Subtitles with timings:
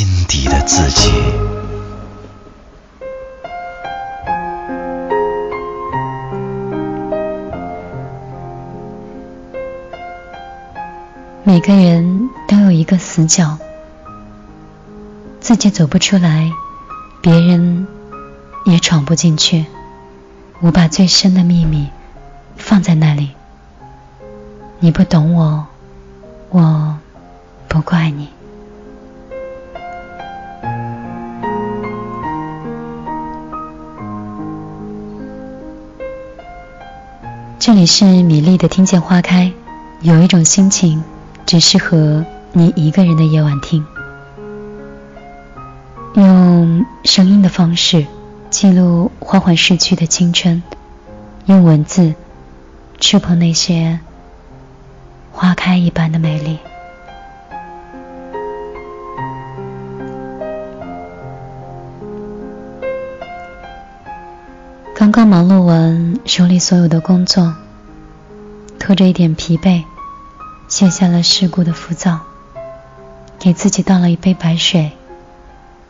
[0.00, 1.12] 心底的自己。
[11.44, 13.58] 每个人都有一个死角，
[15.38, 16.50] 自己走不出来，
[17.20, 17.86] 别人
[18.64, 19.66] 也闯不进去。
[20.60, 21.90] 我把最深的秘密
[22.56, 23.32] 放在那里。
[24.78, 25.66] 你不懂我，
[26.48, 26.98] 我
[27.68, 28.30] 不怪你。
[37.72, 39.52] 这里是米粒的听见花开，
[40.00, 41.04] 有一种心情。
[41.46, 43.86] 只适合你一个人的夜晚听，
[46.14, 48.04] 用声音的方式
[48.50, 50.60] 记录缓缓逝去的青春，
[51.46, 52.12] 用文字
[52.98, 54.00] 触碰那些
[55.30, 56.58] 花开一般的美丽。
[65.30, 67.54] 忙碌完手里所有的工作，
[68.80, 69.84] 拖着一点疲惫。
[70.66, 72.18] 卸下了世故的浮躁，
[73.38, 74.90] 给自己倒了一杯白水，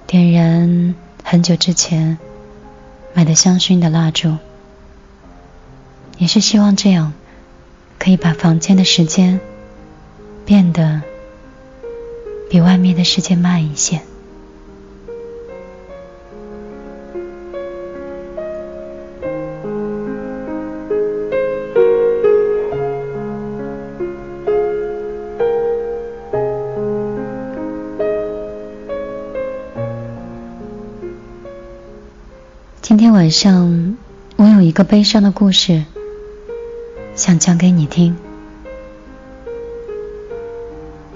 [0.06, 2.19] 点燃很久之前
[3.14, 4.36] 买的香薰的蜡烛，
[6.19, 7.14] 也是希望这样
[7.98, 9.41] 可以把房间的时间
[10.44, 11.00] 变得
[12.50, 14.02] 比外面的世界慢一些。
[33.30, 33.96] 上，
[34.36, 35.84] 我有一个悲伤的故事，
[37.14, 38.16] 想讲给你听。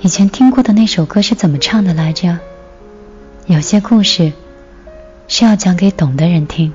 [0.00, 2.38] 以前听过的那首歌是怎么唱的来着？
[3.46, 4.32] 有些故事
[5.28, 6.72] 是要讲给懂的人听。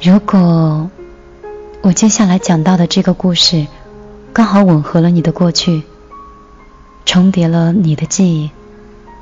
[0.00, 0.90] 如果
[1.82, 3.66] 我接下来讲到的这个故事
[4.32, 5.82] 刚好吻合了你的过去，
[7.04, 8.50] 重叠了你的记忆，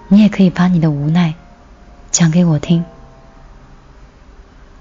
[0.08, 1.34] 你也可以把你的无奈。
[2.10, 2.84] 讲给我听。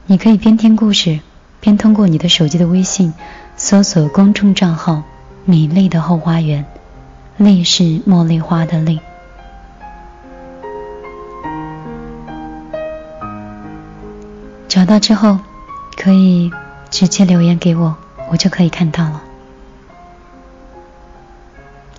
[0.05, 1.21] 你可以边听故事，
[1.61, 3.13] 边通过你的手机的微信
[3.55, 5.03] 搜索公众账号
[5.45, 6.65] “米粒的后花园”，
[7.37, 8.99] 粒是茉莉花的粒。
[14.67, 15.39] 找到之后，
[15.95, 16.51] 可以
[16.91, 17.95] 直接留言给我，
[18.29, 19.23] 我就可以看到了。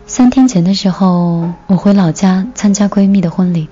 [0.06, 3.68] 三天前的时候，我回老家参加闺蜜的婚礼。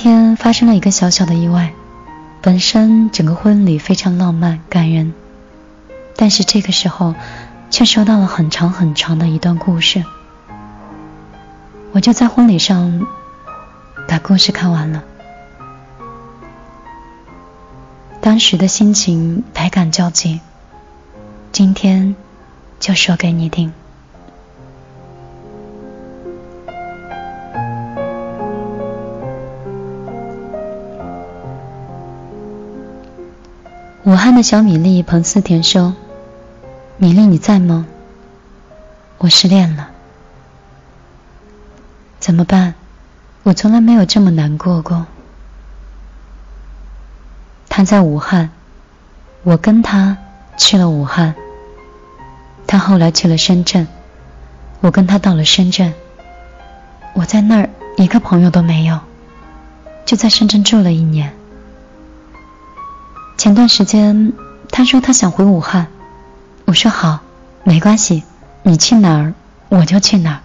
[0.00, 1.74] 天发生了一个小小的意外，
[2.40, 5.12] 本身整个婚礼非常浪漫感人，
[6.16, 7.14] 但是这个时候
[7.68, 10.02] 却收到了很长很长的一段故事。
[11.92, 13.06] 我就在婚礼上
[14.08, 15.04] 把故事看完了，
[18.22, 20.40] 当时的心情百感交集，
[21.52, 22.16] 今天
[22.78, 23.70] 就说给你听。
[34.10, 35.94] 武汉的小米粒彭思甜说
[36.98, 37.86] ：“米粒，你在吗？
[39.18, 39.90] 我失恋了，
[42.18, 42.74] 怎么办？
[43.44, 45.06] 我从来没有这么难过过。
[47.68, 48.50] 他在武汉，
[49.44, 50.18] 我跟他
[50.58, 51.36] 去了武汉。
[52.66, 53.86] 他后来去了深圳，
[54.80, 55.94] 我跟他到了深圳。
[57.14, 58.98] 我在那儿一个朋友都没有，
[60.04, 61.32] 就在深圳住了一年。”
[63.40, 64.34] 前段时间，
[64.68, 65.86] 他说他想回武汉，
[66.66, 67.20] 我说好，
[67.64, 68.22] 没关系，
[68.62, 69.32] 你去哪儿
[69.70, 70.40] 我就去哪儿。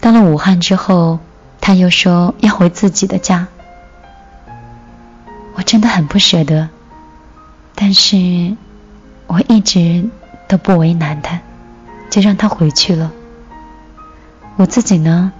[0.00, 1.20] 到了武汉之后，
[1.60, 3.46] 他又说要回自己的家，
[5.54, 6.68] 我真的很不舍得，
[7.76, 8.56] 但是
[9.28, 10.04] 我一直
[10.48, 11.38] 都不为难他，
[12.10, 13.12] 就让他回去了。
[14.56, 15.32] 我自己呢，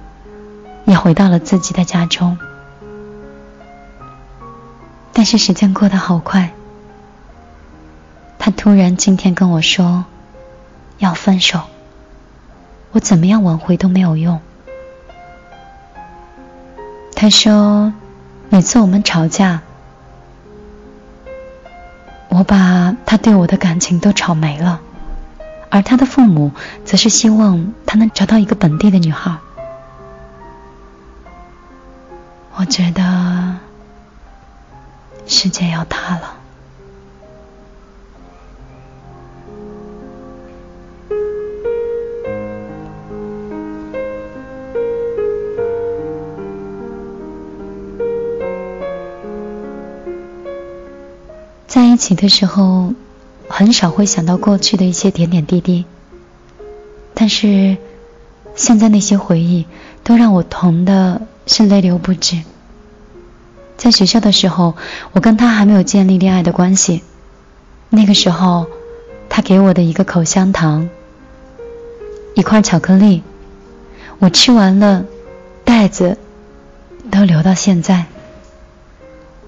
[0.84, 2.38] 也回到了自己的家中。
[5.29, 6.55] 是时间过得好快。
[8.39, 10.07] 他突然今天跟我说
[10.97, 11.65] 要分手，
[12.93, 14.41] 我怎么样挽回都没有用。
[17.15, 17.93] 他说
[18.49, 19.61] 每次我们吵架，
[22.31, 24.81] 我把他对我的感情都吵没了，
[25.69, 26.53] 而他的父母
[26.87, 29.37] 则是希望他能找到一个本地的女孩。
[32.55, 33.57] 我觉得
[35.29, 36.35] 世界要塌了。
[51.67, 52.95] 在一起的时候，
[53.49, 55.85] 很少会想到过去的一些点点滴滴，
[57.13, 57.77] 但是
[58.57, 59.67] 现在那些回忆
[60.03, 62.43] 都让我疼的是泪流不止。
[63.79, 64.75] 在学校的时候，
[65.13, 67.03] 我跟他还没有建立恋爱的关系，
[67.89, 68.67] 那个时候，
[69.31, 70.91] 他给我的一个口香糖，
[72.35, 73.23] 一块巧克力，
[74.19, 75.07] 我吃完了，
[75.65, 76.19] 袋子
[77.11, 78.05] 都留到现在。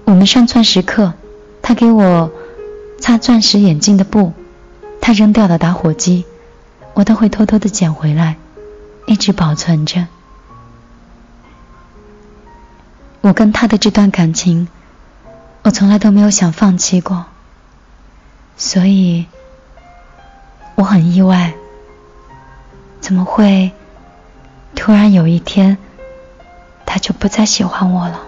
[0.05, 1.13] 我们上钻石课。
[1.63, 2.31] 他给我
[2.99, 4.33] 擦钻石眼镜的布，
[4.99, 6.25] 他扔掉的打火机，
[6.95, 8.37] 我都会偷偷的捡回来，
[9.05, 10.07] 一直保存着。
[13.21, 14.67] 我跟他的这段感情，
[15.61, 17.25] 我从来都没有想放弃过，
[18.57, 19.27] 所以
[20.75, 21.53] 我很意外，
[22.99, 23.71] 怎么会
[24.75, 25.77] 突然有一天
[26.85, 28.19] 他就不再喜欢我了？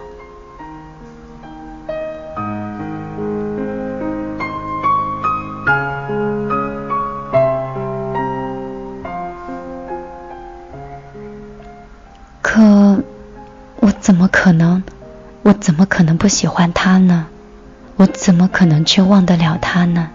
[15.64, 17.26] 怎么可能不喜欢他呢？
[17.96, 20.10] 我怎么可能去忘得了他呢？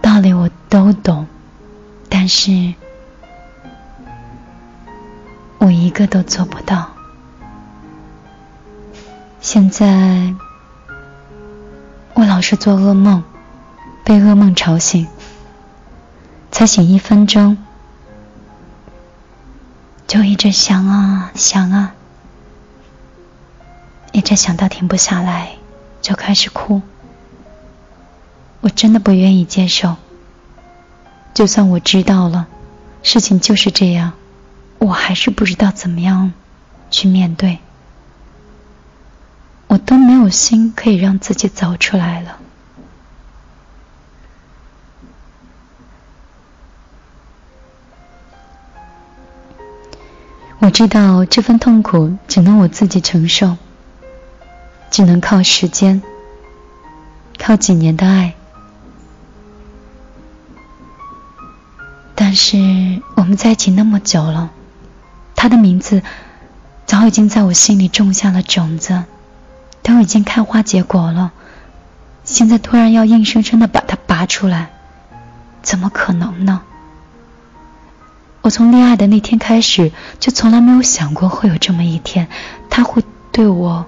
[0.00, 1.26] 道理我都懂，
[2.08, 2.74] 但是
[5.58, 6.92] 我一个都做不到。
[9.40, 10.32] 现在
[12.14, 13.24] 我老是做噩梦，
[14.04, 15.08] 被噩梦吵醒，
[16.52, 17.58] 才醒一分钟。
[20.06, 21.94] 就一直想啊想啊，
[24.34, 25.56] 一想到停不下来，
[26.02, 26.82] 就开始哭。
[28.60, 29.96] 我真的不愿意接受，
[31.32, 32.46] 就算我知道了，
[33.02, 34.12] 事情就是这样，
[34.78, 36.32] 我还是不知道怎么样
[36.90, 37.58] 去面对，
[39.68, 42.38] 我都没有心可以让自己走出来了。
[50.60, 53.56] 我知道这份痛苦只能我自己承受，
[54.90, 56.02] 只能靠时间，
[57.38, 58.34] 靠几年的爱。
[62.14, 64.50] 但是我们在一起那么久了，
[65.36, 66.02] 他的名字
[66.84, 69.04] 早已经在我心里种下了种子，
[69.82, 71.32] 都已经开花结果了。
[72.24, 74.70] 现在突然要硬生生的把它拔出来，
[75.62, 76.62] 怎么可能呢？
[78.42, 82.28] 我从恋爱的那天开始，就从来没有想过会有这么一天，
[82.68, 83.86] 他会对我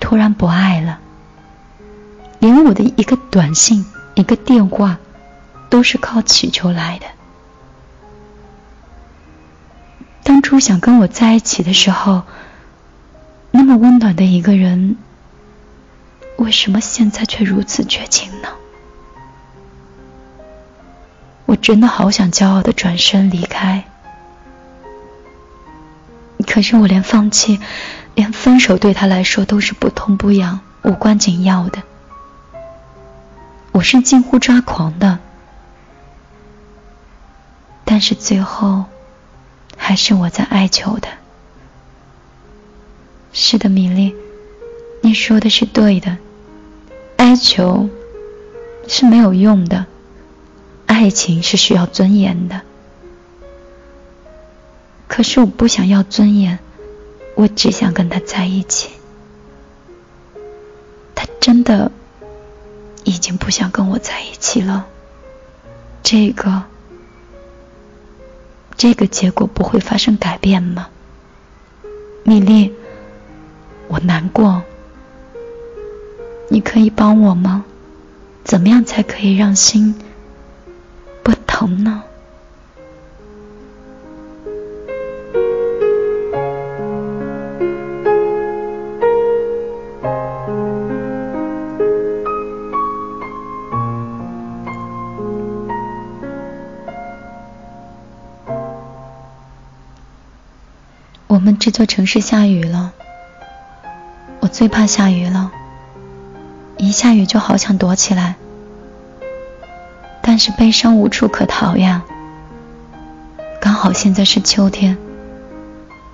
[0.00, 1.00] 突然不爱了。
[2.40, 4.98] 连我的一个短信、一个电话，
[5.68, 7.06] 都是靠祈求来的。
[10.22, 12.22] 当初想跟我在一起的时候，
[13.50, 14.96] 那么温暖的一个人，
[16.36, 18.48] 为什么现在却如此绝情呢？
[21.46, 23.84] 我真的好想骄傲的转身离开，
[26.46, 27.58] 可是我连放弃，
[28.18, 31.84] 连分手对他来说都是不痛不痒、无关紧要的。
[33.70, 35.20] 我是近乎抓狂的，
[37.84, 38.86] 但是最后，
[39.76, 41.06] 还是我在哀求的。
[43.32, 44.16] 是的，米粒，
[45.00, 46.18] 你说的是对的，
[47.18, 47.88] 哀求
[48.88, 49.86] 是没有用的。
[50.86, 52.62] 爱情是需要尊严的，
[55.06, 56.58] 可是我不想要尊严，
[57.38, 58.90] 我只想跟他在一起。
[61.14, 61.92] 他真的
[63.04, 64.88] 已经不想跟我在一起了，
[66.02, 66.64] 这个，
[68.76, 70.88] 这个结果不会发生改变吗？
[72.24, 72.74] 米粒，
[73.86, 74.64] 我难过，
[76.48, 77.64] 你可以帮我吗？
[78.42, 79.94] 怎么样才可以让心？
[81.22, 82.02] 不疼呢。
[101.48, 102.92] 们这座城市下雨了，
[104.40, 105.50] 我最怕下雨了。
[106.76, 108.34] 一下雨就好想躲起来，
[110.22, 112.04] 但是悲伤无处可逃呀。
[113.62, 114.98] 刚好现在是秋天，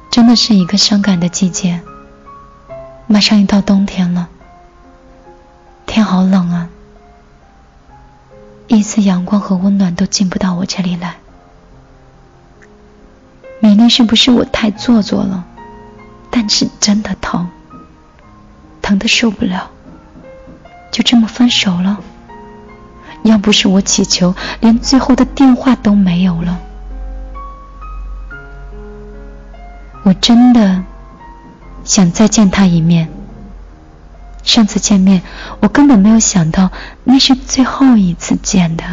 [0.08, 1.80] 真的是一个伤感的季节。
[3.08, 4.28] 马上要到冬天了，
[5.84, 6.68] 天好冷啊，
[8.68, 11.16] 一丝阳光和温暖都进不到我这里来。
[13.84, 15.44] 米粒，是不是我太做作了？
[16.30, 17.46] 但是真的疼，
[18.80, 19.70] 疼的受不了，
[20.90, 22.00] 就这么分手了。
[23.24, 26.58] 要不是我祈求，连最后的电话都没有了。
[30.02, 30.82] 我真的
[31.84, 33.08] 想再见他一面。
[34.42, 35.22] 上次见面，
[35.60, 36.70] 我根本没有想到
[37.04, 38.84] 那是最后一次见的。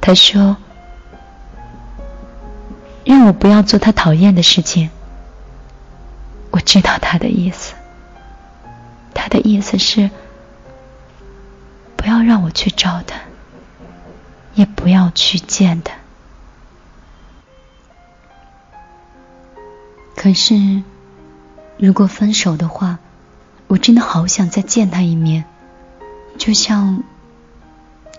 [0.00, 0.56] 他说。
[3.04, 4.90] 让我不要做他讨厌的事情。
[6.50, 7.74] 我知道他的意思，
[9.14, 10.10] 他的意思是
[11.96, 13.16] 不要让我去找他，
[14.54, 15.94] 也不要去见他。
[20.14, 20.82] 可是，
[21.78, 22.98] 如果分手的话，
[23.66, 25.44] 我真的好想再见他一面，
[26.38, 27.02] 就像，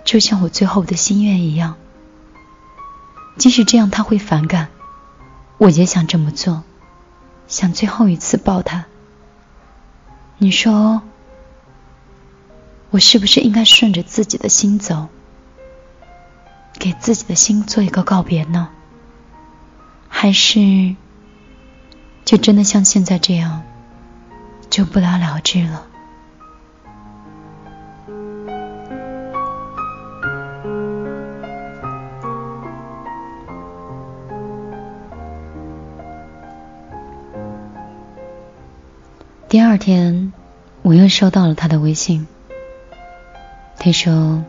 [0.03, 1.75] 就像我最后的心愿一样。
[3.37, 4.69] 即使这样他会反感，
[5.57, 6.63] 我也想这么做，
[7.47, 8.85] 想最后一次抱他。
[10.37, 11.01] 你说，
[12.89, 15.07] 我是不是应该顺着自己的心走，
[16.73, 18.69] 给自己的心做一个告别呢？
[20.07, 20.95] 还是，
[22.23, 23.63] 就真的像现在这样，
[24.69, 25.87] 就不了了之了？
[39.53, 40.33] 第二天，
[40.81, 42.25] 我又收到了他的微信。
[43.77, 44.43] 他说：“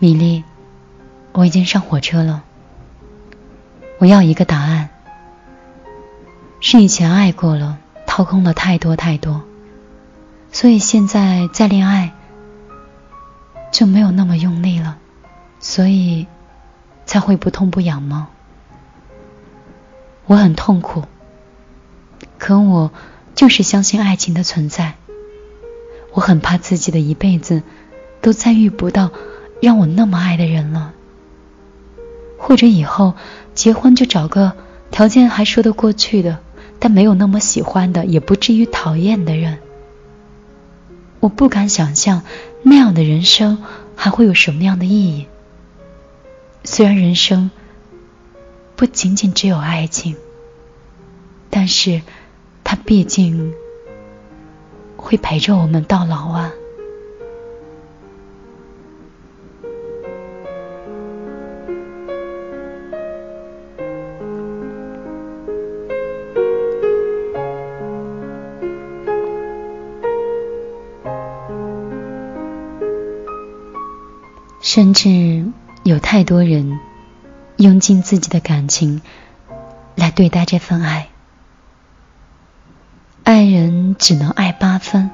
[0.00, 0.42] 米粒，
[1.30, 2.42] 我已经上火车了。
[3.98, 4.88] 我要一个答案。
[6.58, 9.42] 是以前爱过了，掏空了太多太多，
[10.50, 12.12] 所以现在再恋爱
[13.70, 14.98] 就没有那么用力了，
[15.60, 16.26] 所以
[17.04, 18.26] 才会不痛不痒吗？
[20.26, 21.04] 我很痛苦，
[22.38, 22.90] 可我……”
[23.36, 24.94] 就是相信爱情的存在。
[26.12, 27.62] 我很怕自己的一辈子
[28.22, 29.12] 都再遇不到
[29.60, 30.94] 让我那么爱的人了，
[32.38, 33.14] 或者以后
[33.54, 34.52] 结婚就找个
[34.90, 36.38] 条件还说得过去的，
[36.78, 39.58] 但没有那么喜欢的，也不至于讨厌的人。
[41.20, 42.22] 我不敢想象
[42.62, 43.62] 那样的人生
[43.94, 45.26] 还会有什么样的意义。
[46.64, 47.50] 虽然人生
[48.76, 50.16] 不仅仅只有爱情，
[51.50, 52.00] 但是。
[52.66, 53.54] 他毕竟
[54.96, 56.52] 会陪着我们到老啊。
[74.60, 75.52] 甚至
[75.84, 76.80] 有太多人
[77.58, 79.00] 用尽自己的感情
[79.94, 81.15] 来对待这份爱。
[83.26, 85.10] 爱人只能爱八分，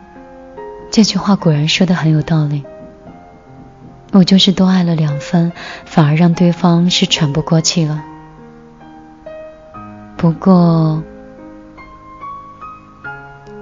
[0.91, 2.63] 这句话果然说的很有道理。
[4.13, 5.51] 我就是多爱了两分，
[5.87, 8.05] 反而让对方是喘不过气了。
[10.19, 11.03] 不过，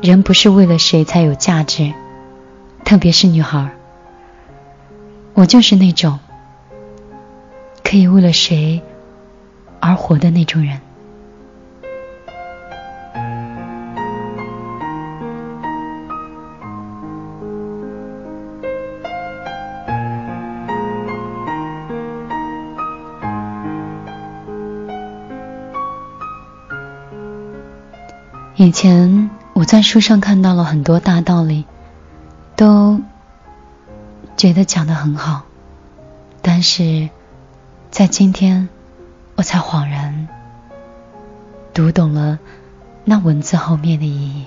[0.02, 1.92] 人不是为了谁才有价值，
[2.84, 3.70] 特别是女孩。
[5.34, 6.18] 我就是那种
[7.84, 8.82] 可以为了谁
[9.78, 10.80] 而活的那种人。
[28.60, 31.64] 以前我在书上看到了很多大道理，
[32.56, 33.00] 都
[34.36, 35.44] 觉得讲得很好，
[36.42, 37.08] 但是
[37.90, 38.68] 在今天
[39.34, 40.28] 我才恍然
[41.72, 42.38] 读懂了
[43.02, 44.44] 那文字后面的意义。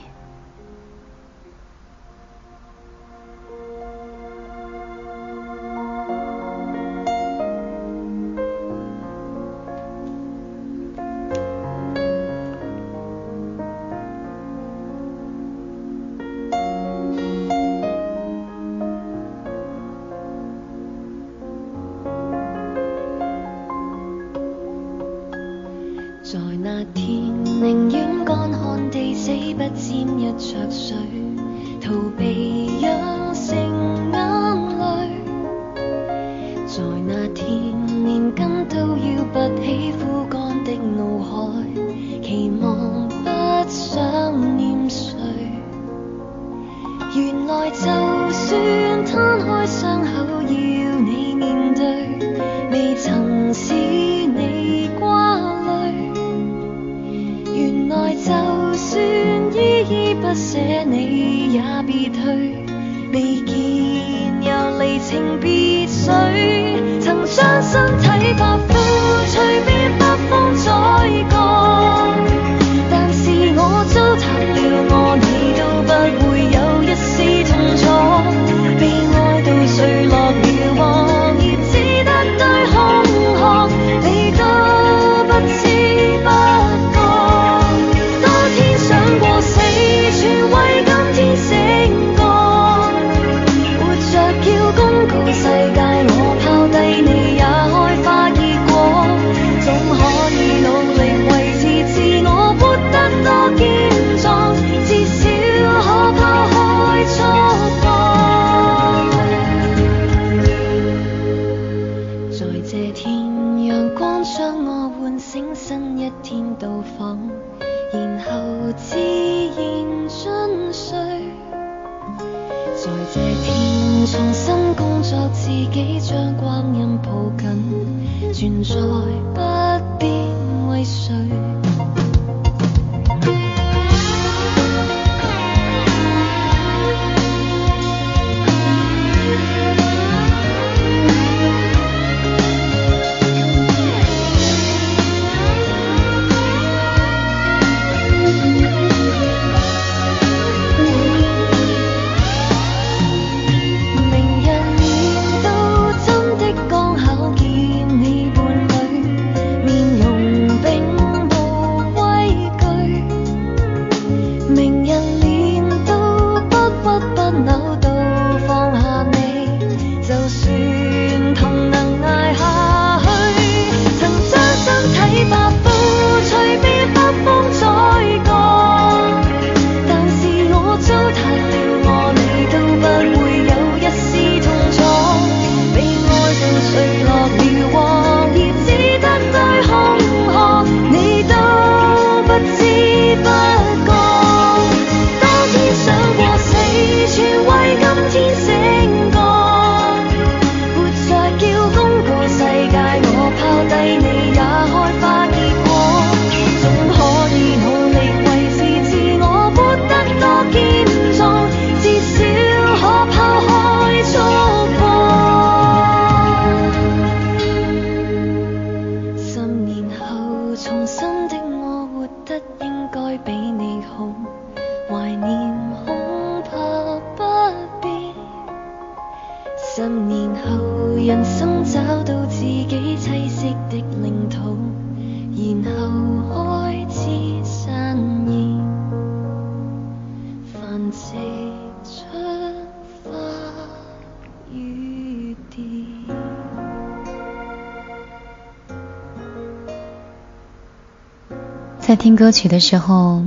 [251.94, 253.24] 在听歌曲的时候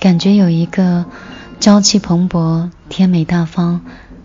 [0.00, 1.04] 感觉有一个
[1.60, 3.82] 朝气蓬勃甜美大方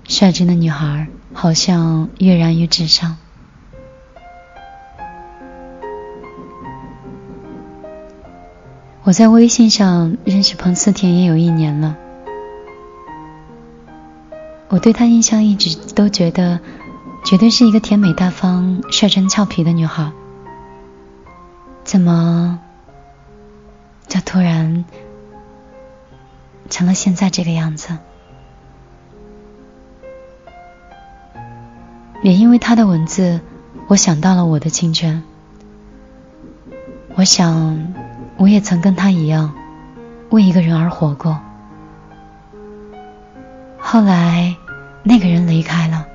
[0.08, 3.18] 率真的女孩好像跃然于纸上。
[9.04, 11.96] 我在微信上认识彭思甜也有一年了。
[14.70, 16.60] 我对她印象一直都觉得
[17.24, 20.12] 绝对是一个甜美大方率真俏皮的女孩。
[21.84, 22.60] 怎么
[24.16, 24.86] 他突然
[26.70, 27.98] 成了现在这个样子？
[32.24, 33.42] 也因为他的文字
[33.90, 35.22] 我想到了我的青春。
[37.16, 37.94] 我想
[38.38, 39.54] 我也曾跟他一样
[40.30, 41.38] 为一个人而活过。
[43.78, 44.56] 后来
[45.04, 46.08] 那个人离开了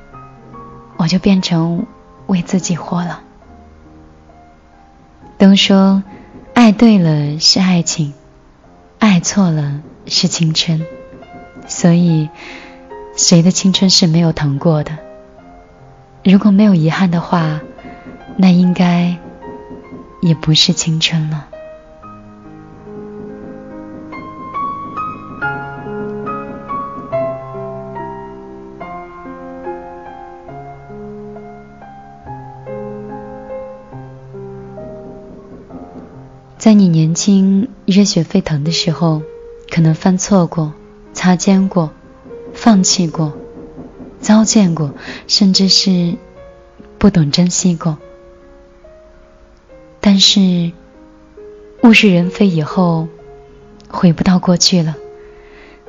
[0.97, 1.87] 我就变成
[2.29, 3.21] 为自己活了。
[5.37, 6.03] 都说
[6.55, 8.15] 爱对了是爱情
[8.99, 10.85] 爱错了是青春。
[11.67, 12.29] 所以
[13.17, 14.99] 谁的青春是没有疼过的？
[16.25, 17.61] 如果没有遗憾的话
[18.37, 19.17] 那应该
[20.21, 21.50] 也不是青春了。
[36.61, 39.23] 在你年轻、热血沸腾的时候，
[39.71, 40.75] 可能犯错过、
[41.15, 41.91] 擦肩过、
[42.53, 43.33] 放弃过、
[44.21, 44.93] 糟践过，
[45.27, 46.17] 甚至是
[46.99, 47.97] 不懂珍惜过。
[50.03, 50.73] 但是
[51.83, 53.09] 物是人非以后，
[53.89, 54.97] 回不到过去了。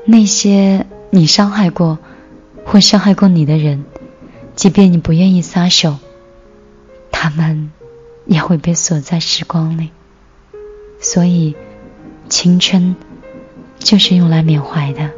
[0.06, 2.00] 那些你伤害过
[2.64, 3.84] 或伤害过你的人，
[4.56, 5.98] 即便你不愿意撒手，
[7.12, 7.74] 他们
[8.26, 9.90] 也会被锁在时光里。
[11.02, 11.56] 所以，
[12.30, 12.96] 青春
[13.80, 15.10] 就是用来缅怀的。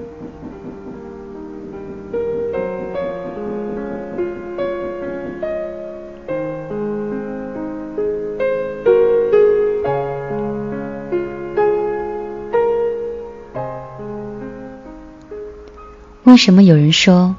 [16.23, 17.35] 为什么有人说，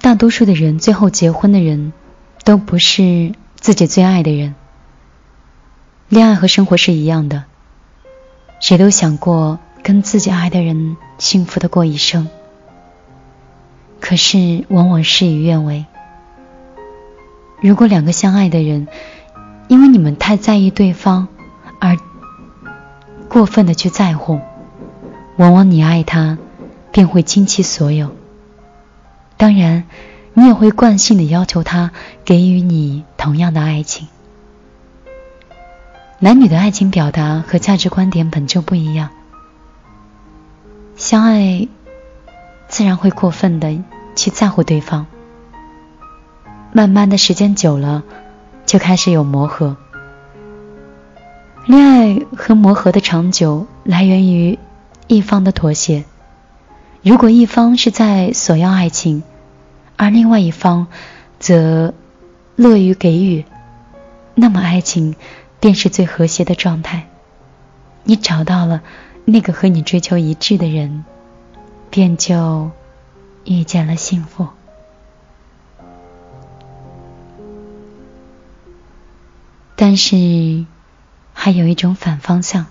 [0.00, 1.92] 大多数的人最后结婚的人，
[2.44, 4.54] 都不是自己最爱的人？
[6.08, 7.44] 恋爱和生活是一样的，
[8.60, 12.28] 谁都想过跟自己爱的人幸福的过一生，
[14.00, 15.86] 可是往往事与愿违。
[17.62, 18.86] 如果两个相爱的人，
[19.68, 21.28] 因为你们太在意对方，
[21.80, 21.96] 而
[23.30, 24.40] 过分的去在乎，
[25.36, 26.36] 往往你爱他，
[26.92, 28.14] 便会倾其所有。
[29.38, 29.84] 当然，
[30.34, 31.92] 你也会惯性的要求他
[32.26, 34.08] 给予你同样的爱情。
[36.22, 39.08] 男女的爱情表达和价值观点本就不一样，
[40.94, 41.66] 相爱
[42.68, 43.82] 自然会过分的
[44.14, 45.06] 去在乎对方，
[46.74, 48.02] 慢慢的时间久了，
[48.66, 49.78] 就开始有磨合。
[51.64, 54.58] 恋爱和磨合的长久来源于
[55.06, 56.04] 一方的妥协。
[57.00, 59.22] 如果一方是在索要爱情，
[59.96, 60.86] 而另外一方
[61.38, 61.94] 则
[62.56, 63.46] 乐于给予，
[64.34, 65.16] 那么爱情
[65.60, 67.06] 便是最和谐的状态。
[68.02, 68.82] 你找到了
[69.24, 71.04] 那个和你追求一致的人，
[71.90, 72.70] 便就
[73.44, 74.48] 遇见了幸福。
[79.76, 80.66] 但是，
[81.32, 82.66] 还有一种反方向。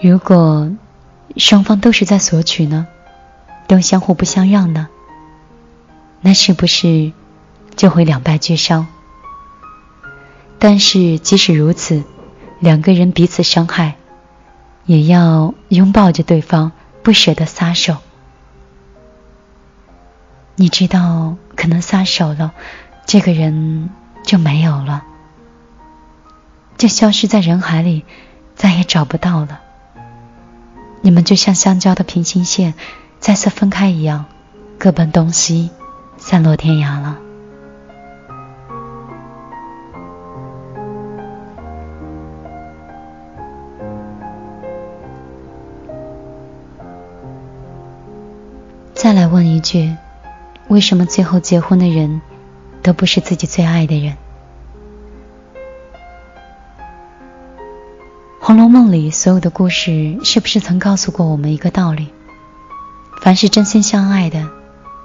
[0.00, 0.70] 如果
[1.36, 2.86] 双方都是在索取呢，
[3.66, 4.88] 都相互不相让呢，
[6.20, 7.12] 那是不是
[7.76, 8.86] 就会两败俱伤？
[10.58, 12.04] 但是即使如此，
[12.60, 13.96] 两个人彼此伤害，
[14.86, 16.70] 也要拥抱着对方，
[17.02, 17.96] 不舍得撒手。
[20.54, 22.52] 你知道，可能撒手了，
[23.06, 23.90] 这个人
[24.24, 25.02] 就没有了，
[26.76, 28.04] 就消失在人海里，
[28.54, 29.60] 再也找不到了。
[31.00, 32.74] 你们就像相交的平行线，
[33.18, 34.26] 再次分开一样，
[34.78, 35.70] 各奔东西，
[36.18, 37.18] 散落天涯了。
[49.02, 49.96] 再来问一句：
[50.68, 52.22] 为什么最后结婚的人，
[52.84, 54.12] 都不是自己最爱的人？
[58.38, 62.12] 《红楼梦》里所有的故事，是不是曾告诉过我们一个道理？
[63.20, 64.48] 凡是真心相爱的，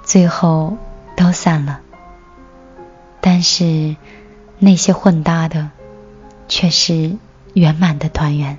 [0.04, 0.76] 最后
[1.16, 1.80] 都散了；
[3.20, 3.96] 但是
[4.60, 5.70] 那些混搭的，
[6.46, 7.16] 却是
[7.52, 8.58] 圆满的团圆。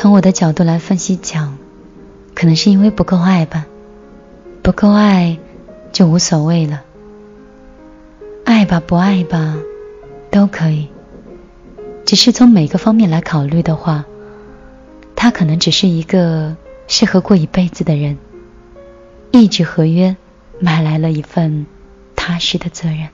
[0.00, 1.58] 从我的角度来分析讲，
[2.34, 3.66] 可能是因为不够爱吧，
[4.62, 5.36] 不够爱
[5.92, 6.82] 就无所谓了。
[8.46, 9.58] 爱吧，不爱吧，
[10.30, 10.88] 都可以。
[12.06, 14.06] 只是从每个方面来考虑的话，
[15.14, 16.56] 他可能只是一个
[16.88, 18.16] 适合过一辈子的人。
[19.32, 20.16] 一纸合约
[20.60, 21.66] 买来了一份
[22.16, 23.10] 踏实的责任。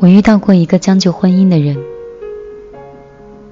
[0.00, 1.76] 我遇到过一个将就婚姻的人。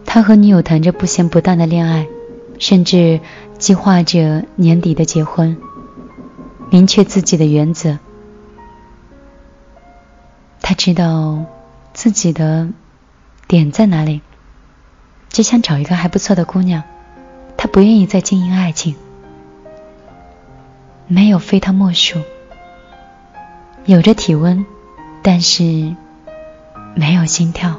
[0.04, 2.06] 他和女友谈着不咸不淡的恋爱，
[2.58, 3.20] 甚至
[3.58, 5.56] 计划着年底的结婚，
[6.70, 7.98] 明确自己的原则。
[10.62, 11.44] 他知道
[11.92, 12.68] 自己的
[13.48, 14.20] 点在哪里，
[15.28, 16.82] 只想找一个还不错的姑娘。
[17.56, 18.94] 他不愿意再经营爱情，
[21.08, 22.20] 没有非他莫属，
[23.84, 24.64] 有着体温，
[25.22, 25.96] 但是
[26.98, 27.78] 没有心跳。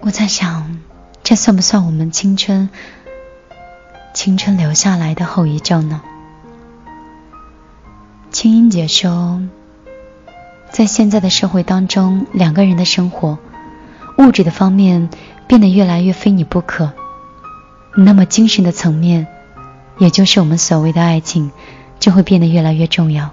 [0.00, 0.78] 我在想，
[1.22, 2.68] 这算不算我们青春
[4.12, 6.02] 青春留下来的后遗症呢？
[8.30, 9.40] 青音姐说，
[10.70, 13.38] 在现在的社会当中，两个人的生活，
[14.18, 15.08] 物质的方面
[15.46, 16.92] 变得越来越非你不可，
[17.96, 19.26] 那么精神的层面，
[19.98, 21.50] 也就是我们所谓的爱情，
[21.98, 23.30] 就会变得越来越重要。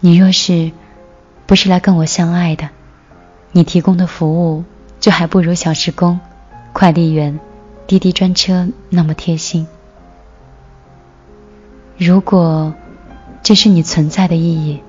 [0.00, 0.72] 你若是
[1.46, 2.70] 不是来跟我相爱的，
[3.52, 4.64] 你提供的服务。
[4.98, 6.18] 就还不如小时工、
[6.72, 7.38] 快递员、
[7.86, 9.68] 滴滴专车那么贴心。
[11.98, 12.74] 如果
[13.42, 14.80] 这是你存在的意义，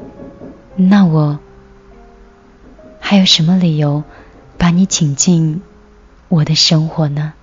[0.78, 1.38] 那我
[3.00, 4.04] 还有什么理由
[4.58, 5.62] 把你请进
[6.30, 7.34] 我的生活呢？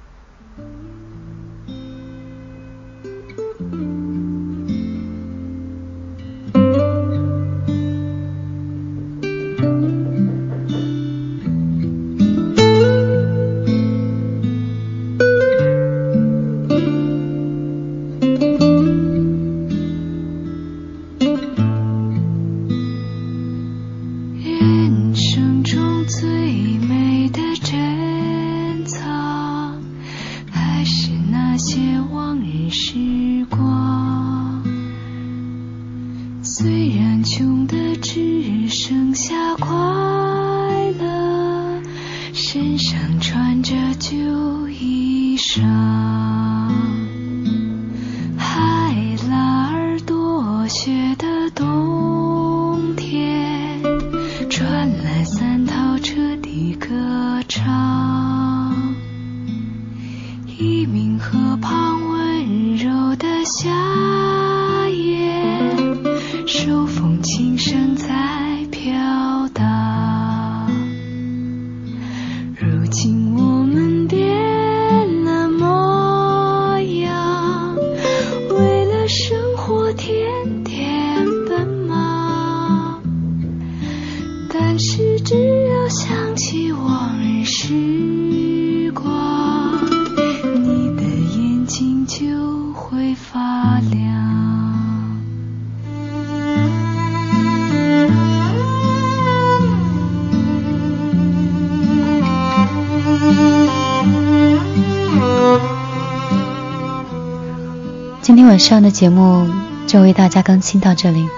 [108.55, 109.51] 晚上的节目
[109.89, 111.29] 就为大家更新到这里。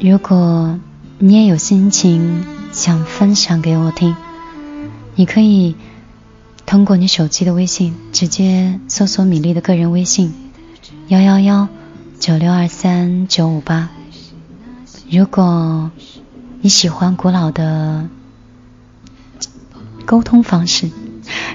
[0.00, 0.76] 如果
[1.20, 4.16] 你也有心情想分享给我听，
[5.14, 5.76] 你可以
[6.66, 10.34] 通过你手机的微信直接搜索米粒的个人微信
[11.06, 11.68] 幺幺幺
[12.18, 13.88] 九六二三九五八。
[15.08, 15.92] 如果
[16.60, 18.08] 你喜欢古老的
[20.04, 20.90] 沟通方式，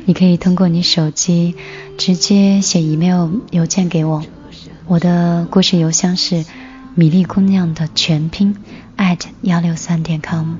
[0.06, 1.56] 你可以通过你手机。
[1.96, 4.24] 直接写 email 邮件给我，
[4.88, 6.44] 我的故事邮箱是
[6.96, 8.56] 米粒姑娘的全拼
[8.98, 10.56] at 幺六三点 com。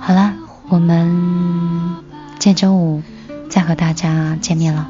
[0.00, 0.34] 好了，
[0.70, 1.96] 我们
[2.38, 3.02] 见周五
[3.50, 4.88] 再和大家见面了。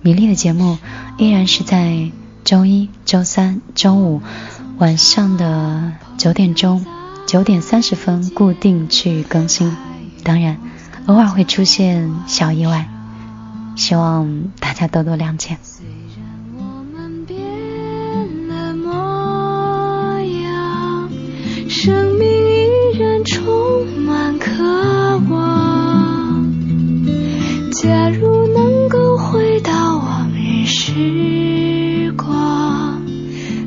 [0.00, 0.78] 米粒的节目
[1.18, 2.12] 依然是在
[2.44, 4.22] 周一、周三、周五
[4.78, 6.86] 晚上的九点钟、
[7.26, 9.76] 九点三十分固定去更新，
[10.22, 10.56] 当然
[11.10, 12.88] 偶尔会出现小意外，
[13.74, 15.58] 希望大家多多谅解。
[15.60, 15.84] 虽
[16.16, 16.24] 然
[16.56, 21.10] 我们变了模样，
[21.68, 24.52] 生命依然充满渴
[25.30, 26.48] 望。
[27.72, 33.02] 假如能够回到往日时光，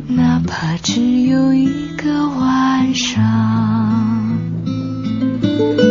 [0.07, 3.21] 哪怕只有一个晚上。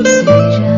[0.03, 0.72] 虽然。